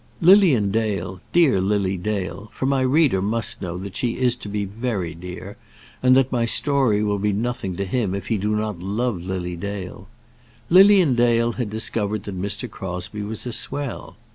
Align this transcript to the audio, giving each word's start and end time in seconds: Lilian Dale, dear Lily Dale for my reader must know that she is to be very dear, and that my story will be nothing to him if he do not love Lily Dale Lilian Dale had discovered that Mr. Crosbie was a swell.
Lilian 0.19 0.71
Dale, 0.71 1.21
dear 1.31 1.61
Lily 1.61 1.95
Dale 1.95 2.49
for 2.53 2.65
my 2.65 2.81
reader 2.81 3.21
must 3.21 3.61
know 3.61 3.77
that 3.77 3.95
she 3.95 4.17
is 4.17 4.35
to 4.37 4.49
be 4.49 4.65
very 4.65 5.13
dear, 5.13 5.57
and 6.01 6.17
that 6.17 6.31
my 6.31 6.43
story 6.43 7.03
will 7.03 7.19
be 7.19 7.31
nothing 7.31 7.75
to 7.77 7.85
him 7.85 8.15
if 8.15 8.25
he 8.25 8.39
do 8.39 8.55
not 8.55 8.79
love 8.79 9.21
Lily 9.25 9.55
Dale 9.55 10.07
Lilian 10.71 11.13
Dale 11.13 11.51
had 11.51 11.69
discovered 11.69 12.23
that 12.23 12.41
Mr. 12.41 12.67
Crosbie 12.67 13.21
was 13.21 13.45
a 13.45 13.53
swell. 13.53 14.15